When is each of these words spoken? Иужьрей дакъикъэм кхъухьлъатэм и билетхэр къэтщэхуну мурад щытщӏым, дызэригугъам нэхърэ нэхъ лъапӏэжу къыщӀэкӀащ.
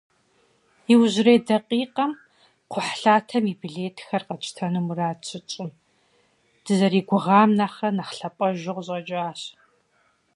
Иужьрей 0.93 1.39
дакъикъэм 1.47 2.11
кхъухьлъатэм 2.71 3.43
и 3.53 3.53
билетхэр 3.61 4.23
къэтщэхуну 4.27 4.85
мурад 4.87 5.19
щытщӏым, 5.27 5.69
дызэригугъам 6.63 7.49
нэхърэ 7.59 7.89
нэхъ 7.97 8.13
лъапӏэжу 8.17 8.75
къыщӀэкӀащ. 8.75 9.41